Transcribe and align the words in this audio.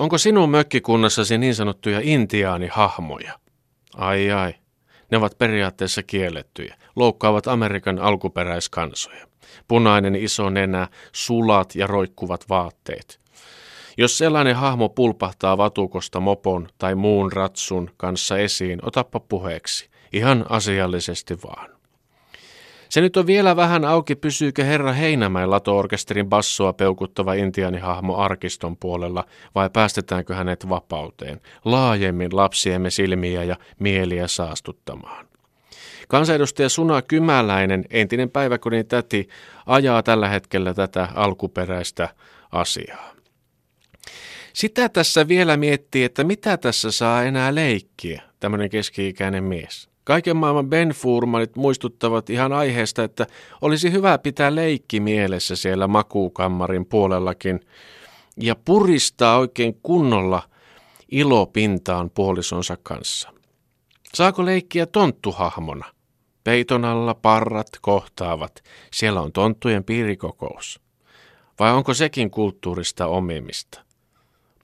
Onko 0.00 0.18
sinun 0.18 0.50
mökkikunnassasi 0.50 1.38
niin 1.38 1.54
sanottuja 1.54 2.00
intiaanihahmoja? 2.02 3.38
Ai 3.96 4.30
ai, 4.30 4.54
ne 5.10 5.16
ovat 5.18 5.38
periaatteessa 5.38 6.02
kiellettyjä, 6.02 6.76
loukkaavat 6.96 7.46
Amerikan 7.46 7.98
alkuperäiskansoja. 7.98 9.26
Punainen 9.68 10.16
iso 10.16 10.50
nenä, 10.50 10.88
sulat 11.12 11.74
ja 11.74 11.86
roikkuvat 11.86 12.48
vaatteet. 12.48 13.20
Jos 13.96 14.18
sellainen 14.18 14.56
hahmo 14.56 14.88
pulpahtaa 14.88 15.58
vatukosta 15.58 16.20
mopon 16.20 16.68
tai 16.78 16.94
muun 16.94 17.32
ratsun 17.32 17.90
kanssa 17.96 18.38
esiin, 18.38 18.78
otappa 18.82 19.20
puheeksi. 19.20 19.90
Ihan 20.12 20.46
asiallisesti 20.48 21.42
vaan. 21.42 21.79
Se 22.90 23.00
nyt 23.00 23.16
on 23.16 23.26
vielä 23.26 23.56
vähän 23.56 23.84
auki, 23.84 24.16
pysyykö 24.16 24.64
herra 24.64 24.92
Heinämäen 24.92 25.50
lato-orkesterin 25.50 26.28
bassoa 26.28 26.72
peukuttava 26.72 27.34
intianihahmo 27.34 28.16
arkiston 28.16 28.76
puolella 28.76 29.24
vai 29.54 29.70
päästetäänkö 29.70 30.34
hänet 30.34 30.68
vapauteen, 30.68 31.40
laajemmin 31.64 32.36
lapsiemme 32.36 32.90
silmiä 32.90 33.44
ja 33.44 33.56
mieliä 33.78 34.28
saastuttamaan. 34.28 35.26
Kansanedustaja 36.08 36.68
Suna 36.68 37.02
Kymäläinen, 37.02 37.84
entinen 37.90 38.30
päiväkodin 38.30 38.86
täti, 38.86 39.28
ajaa 39.66 40.02
tällä 40.02 40.28
hetkellä 40.28 40.74
tätä 40.74 41.08
alkuperäistä 41.14 42.08
asiaa. 42.52 43.10
Sitä 44.52 44.88
tässä 44.88 45.28
vielä 45.28 45.56
miettii, 45.56 46.04
että 46.04 46.24
mitä 46.24 46.56
tässä 46.56 46.90
saa 46.90 47.22
enää 47.22 47.54
leikkiä, 47.54 48.22
tämmöinen 48.40 48.70
keski-ikäinen 48.70 49.44
mies. 49.44 49.89
Kaiken 50.10 50.36
maailman 50.36 50.68
Ben 50.70 50.88
Furmanit 50.88 51.56
muistuttavat 51.56 52.30
ihan 52.30 52.52
aiheesta, 52.52 53.04
että 53.04 53.26
olisi 53.60 53.92
hyvä 53.92 54.18
pitää 54.18 54.54
leikki 54.54 55.00
mielessä 55.00 55.56
siellä 55.56 55.86
makuukammarin 55.86 56.86
puolellakin 56.86 57.60
ja 58.36 58.56
puristaa 58.64 59.38
oikein 59.38 59.78
kunnolla 59.82 60.42
ilopintaan 61.10 62.10
puolisonsa 62.10 62.76
kanssa. 62.82 63.32
Saako 64.14 64.44
leikkiä 64.44 64.86
tonttuhahmona? 64.86 65.84
Peiton 66.44 66.84
alla 66.84 67.14
parrat 67.14 67.68
kohtaavat. 67.80 68.62
Siellä 68.92 69.20
on 69.20 69.32
tonttujen 69.32 69.84
piirikokous. 69.84 70.80
Vai 71.58 71.72
onko 71.72 71.94
sekin 71.94 72.30
kulttuurista 72.30 73.06
omimista? 73.06 73.80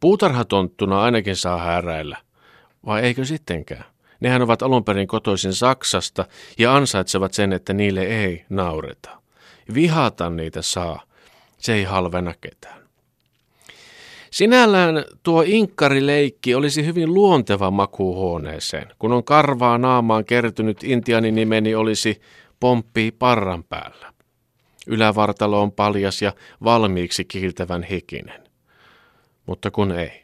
Puutarhatonttuna 0.00 1.02
ainakin 1.02 1.36
saa 1.36 1.58
häräillä. 1.58 2.16
Vai 2.86 3.02
eikö 3.02 3.24
sittenkään? 3.24 3.95
Nehän 4.20 4.42
ovat 4.42 4.62
alun 4.62 4.84
perin 4.84 5.08
kotoisin 5.08 5.54
Saksasta 5.54 6.24
ja 6.58 6.76
ansaitsevat 6.76 7.34
sen, 7.34 7.52
että 7.52 7.72
niille 7.72 8.02
ei 8.02 8.44
naureta. 8.48 9.10
Vihata 9.74 10.30
niitä 10.30 10.62
saa. 10.62 11.02
Se 11.58 11.74
ei 11.74 11.84
halvena 11.84 12.34
ketään. 12.40 12.86
Sinällään 14.30 15.04
tuo 15.22 15.44
inkkarileikki 15.46 16.54
olisi 16.54 16.86
hyvin 16.86 17.14
luonteva 17.14 17.70
makuuhuoneeseen. 17.70 18.88
Kun 18.98 19.12
on 19.12 19.24
karvaa 19.24 19.78
naamaan 19.78 20.24
kertynyt 20.24 20.84
intianin 20.84 21.34
nimeni 21.34 21.74
olisi 21.74 22.20
pomppii 22.60 23.10
parran 23.10 23.64
päällä. 23.64 24.12
Ylävartalo 24.86 25.62
on 25.62 25.72
paljas 25.72 26.22
ja 26.22 26.32
valmiiksi 26.64 27.24
kiiltävän 27.24 27.82
hikinen. 27.82 28.42
Mutta 29.46 29.70
kun 29.70 29.92
ei. 29.92 30.22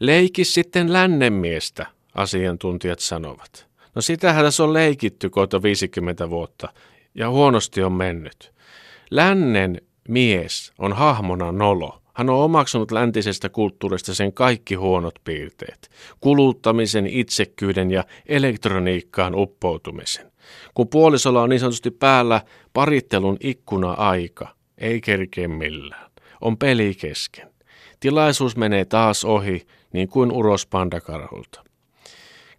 Leiki 0.00 0.44
sitten 0.44 0.92
lännemiestä, 0.92 1.86
asiantuntijat 2.18 2.98
sanovat. 2.98 3.68
No 3.94 4.02
sitähän 4.02 4.44
tässä 4.44 4.64
on 4.64 4.72
leikitty 4.72 5.30
kohta 5.30 5.62
50 5.62 6.30
vuotta 6.30 6.68
ja 7.14 7.30
huonosti 7.30 7.82
on 7.82 7.92
mennyt. 7.92 8.52
Lännen 9.10 9.80
mies 10.08 10.72
on 10.78 10.92
hahmona 10.92 11.52
nolo. 11.52 12.02
Hän 12.14 12.30
on 12.30 12.36
omaksunut 12.36 12.90
läntisestä 12.90 13.48
kulttuurista 13.48 14.14
sen 14.14 14.32
kaikki 14.32 14.74
huonot 14.74 15.14
piirteet. 15.24 15.90
Kuluttamisen, 16.20 17.06
itsekkyyden 17.06 17.90
ja 17.90 18.04
elektroniikkaan 18.26 19.34
uppoutumisen. 19.34 20.32
Kun 20.74 20.88
puolisolla 20.88 21.42
on 21.42 21.48
niin 21.48 21.60
sanotusti 21.60 21.90
päällä 21.90 22.40
parittelun 22.72 23.36
ikkuna-aika, 23.40 24.48
ei 24.78 25.00
kerkeä 25.00 25.48
millään. 25.48 26.10
On 26.40 26.58
peli 26.58 26.94
kesken. 26.94 27.50
Tilaisuus 28.00 28.56
menee 28.56 28.84
taas 28.84 29.24
ohi, 29.24 29.66
niin 29.92 30.08
kuin 30.08 30.32
uros 30.32 30.66
pandakarhulta. 30.66 31.67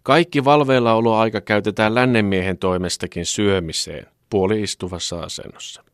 Kaikki 0.02 0.44
valveilla 0.44 1.20
aika 1.20 1.40
käytetään 1.40 1.94
lännenmiehen 1.94 2.58
toimestakin 2.58 3.26
syömiseen, 3.26 4.06
puoli 4.30 4.62
istuvassa 4.62 5.20
asennossa. 5.20 5.84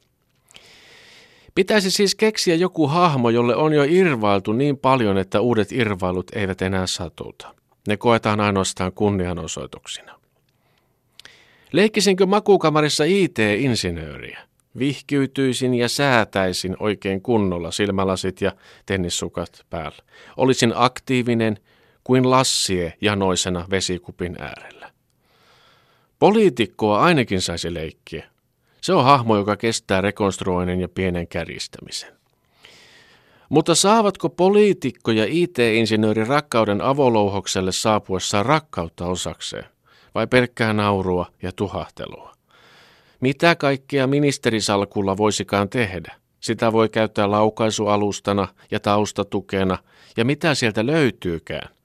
Pitäisi 1.55 1.91
siis 1.91 2.15
keksiä 2.15 2.55
joku 2.55 2.87
hahmo, 2.87 3.31
jolle 3.31 3.57
on 3.57 3.73
jo 3.73 3.85
irvailtu 3.89 4.53
niin 4.53 4.79
paljon, 4.79 5.19
että 5.19 5.41
uudet 5.41 5.73
irvailut 5.73 6.31
eivät 6.35 6.63
enää 6.63 6.87
satuta. 6.87 7.55
Ne 7.89 7.97
koetaan 7.97 8.41
ainoastaan 8.41 8.93
kunnianosoituksina. 8.93 10.21
Leikkisinkö 11.73 12.27
makuukamarissa 12.27 13.05
IT-insinööriä? 13.05 14.39
Vihkyytyisin 14.79 15.75
ja 15.75 15.89
säätäisin 15.89 16.77
oikein 16.81 17.23
kunnolla 17.23 17.71
silmälasit 17.71 18.41
ja 18.41 18.53
tennissukat 18.87 19.67
päällä. 19.71 19.99
Olisin 20.37 20.73
aktiivinen, 20.75 21.59
kuin 22.07 22.31
lassie 22.31 22.93
janoisena 23.01 23.67
vesikupin 23.71 24.37
äärellä. 24.39 24.91
Poliitikkoa 26.19 27.01
ainakin 27.01 27.41
saisi 27.41 27.75
leikkiä. 27.75 28.27
Se 28.81 28.93
on 28.93 29.05
hahmo, 29.05 29.37
joka 29.37 29.57
kestää 29.57 30.01
rekonstruoinnin 30.01 30.81
ja 30.81 30.89
pienen 30.89 31.29
kärjistämisen. 31.29 32.13
Mutta 33.49 33.75
saavatko 33.75 34.29
poliitikko 34.29 35.11
ja 35.11 35.25
IT-insinööri 35.29 36.25
rakkauden 36.25 36.81
avolouhokselle 36.81 37.73
saapuessaan 37.73 38.47
rakkautta 38.47 39.07
osakseen, 39.07 39.65
vai 40.15 40.27
pelkkää 40.27 40.73
naurua 40.73 41.27
ja 41.43 41.53
tuhahtelua? 41.53 42.33
Mitä 43.21 43.55
kaikkea 43.55 44.07
ministerisalkulla 44.07 45.17
voisikaan 45.17 45.69
tehdä? 45.69 46.17
Sitä 46.41 46.73
voi 46.73 46.89
käyttää 46.89 47.31
laukaisualustana 47.31 48.49
ja 48.71 48.81
taustatukena, 48.81 49.79
ja 50.17 50.25
mitä 50.25 50.55
sieltä 50.55 50.87
löytyykään? 50.87 51.76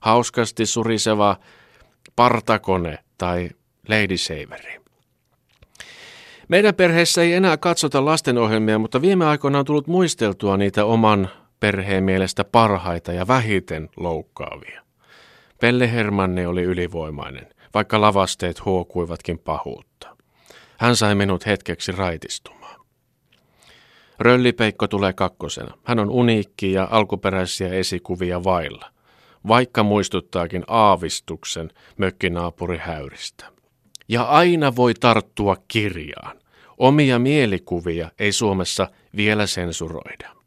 Hauskasti 0.00 0.66
suriseva 0.66 1.36
partakone 2.16 2.98
tai 3.18 3.50
Lady 3.88 4.16
Saveri. 4.16 4.80
Meidän 6.48 6.74
perheessä 6.74 7.22
ei 7.22 7.32
enää 7.32 7.56
katsota 7.56 8.04
lastenohjelmia, 8.04 8.78
mutta 8.78 9.02
viime 9.02 9.26
aikoina 9.26 9.58
on 9.58 9.64
tullut 9.64 9.86
muisteltua 9.86 10.56
niitä 10.56 10.84
oman 10.84 11.28
perheen 11.60 12.04
mielestä 12.04 12.44
parhaita 12.44 13.12
ja 13.12 13.28
vähiten 13.28 13.88
loukkaavia. 13.96 14.82
Pelle 15.60 15.92
Hermanne 15.92 16.46
oli 16.46 16.62
ylivoimainen, 16.62 17.46
vaikka 17.74 18.00
lavasteet 18.00 18.64
huokuivatkin 18.64 19.38
pahuutta. 19.38 20.16
Hän 20.78 20.96
sai 20.96 21.14
minut 21.14 21.46
hetkeksi 21.46 21.92
raitistumaan. 21.92 22.80
Röllipeikko 24.18 24.88
tulee 24.88 25.12
kakkosena. 25.12 25.74
Hän 25.84 25.98
on 25.98 26.10
uniikki 26.10 26.72
ja 26.72 26.88
alkuperäisiä 26.90 27.68
esikuvia 27.68 28.44
vailla– 28.44 28.90
vaikka 29.48 29.82
muistuttaakin 29.82 30.64
aavistuksen 30.66 31.70
mökkinaapuri 31.96 32.78
häyristä. 32.78 33.46
Ja 34.08 34.22
aina 34.22 34.76
voi 34.76 34.94
tarttua 34.94 35.56
kirjaan. 35.68 36.40
Omia 36.78 37.18
mielikuvia 37.18 38.10
ei 38.18 38.32
Suomessa 38.32 38.88
vielä 39.16 39.46
sensuroida. 39.46 40.39